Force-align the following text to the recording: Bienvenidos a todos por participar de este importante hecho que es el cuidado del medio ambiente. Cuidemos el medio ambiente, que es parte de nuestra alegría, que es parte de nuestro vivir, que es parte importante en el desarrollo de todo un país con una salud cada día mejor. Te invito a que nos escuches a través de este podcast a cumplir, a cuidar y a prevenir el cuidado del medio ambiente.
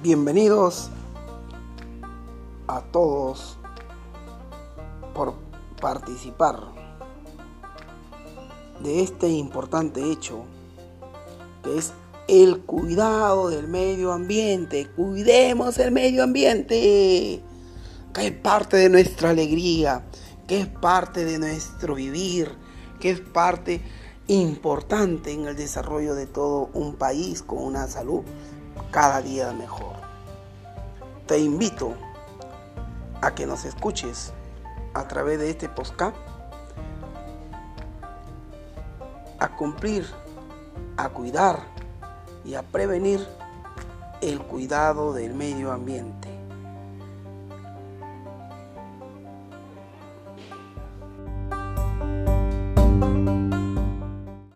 Bienvenidos 0.00 0.90
a 2.68 2.82
todos 2.82 3.58
por 5.12 5.34
participar 5.80 6.60
de 8.80 9.02
este 9.02 9.28
importante 9.28 10.12
hecho 10.12 10.44
que 11.64 11.78
es 11.78 11.92
el 12.28 12.60
cuidado 12.60 13.50
del 13.50 13.66
medio 13.66 14.12
ambiente. 14.12 14.88
Cuidemos 14.94 15.78
el 15.78 15.90
medio 15.90 16.22
ambiente, 16.22 17.42
que 18.14 18.26
es 18.28 18.32
parte 18.40 18.76
de 18.76 18.90
nuestra 18.90 19.30
alegría, 19.30 20.06
que 20.46 20.60
es 20.60 20.68
parte 20.68 21.24
de 21.24 21.40
nuestro 21.40 21.96
vivir, 21.96 22.52
que 23.00 23.10
es 23.10 23.18
parte 23.18 23.82
importante 24.28 25.32
en 25.32 25.48
el 25.48 25.56
desarrollo 25.56 26.14
de 26.14 26.26
todo 26.26 26.70
un 26.72 26.94
país 26.94 27.42
con 27.42 27.58
una 27.58 27.88
salud 27.88 28.22
cada 28.90 29.20
día 29.22 29.52
mejor. 29.52 29.96
Te 31.26 31.38
invito 31.38 31.94
a 33.20 33.34
que 33.34 33.46
nos 33.46 33.64
escuches 33.64 34.32
a 34.94 35.06
través 35.06 35.38
de 35.38 35.50
este 35.50 35.68
podcast 35.68 36.16
a 39.38 39.48
cumplir, 39.56 40.06
a 40.96 41.08
cuidar 41.10 41.60
y 42.44 42.54
a 42.54 42.62
prevenir 42.62 43.26
el 44.20 44.40
cuidado 44.40 45.12
del 45.12 45.34
medio 45.34 45.70
ambiente. 45.72 46.37